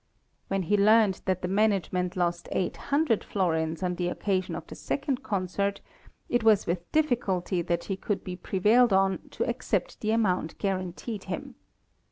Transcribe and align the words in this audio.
When 0.47 0.63
he 0.63 0.77
learned 0.77 1.21
that 1.25 1.43
the 1.43 1.47
management 1.47 2.15
lost 2.17 2.49
eight 2.53 2.75
hundred 2.89 3.23
florins 3.23 3.83
on 3.83 3.93
the 3.93 4.07
occasion 4.07 4.55
of 4.55 4.65
the 4.65 4.73
second 4.73 5.21
concert, 5.21 5.79
it 6.27 6.43
was 6.43 6.65
with 6.65 6.91
difficulty 6.91 7.61
that 7.61 7.83
he 7.83 7.97
could 7.97 8.23
be 8.23 8.35
prevailed 8.35 8.93
on 8.93 9.29
to 9.29 9.47
accept 9.47 10.01
the 10.01 10.09
amount 10.09 10.57
guaranteed 10.57 11.25
him. 11.25 11.53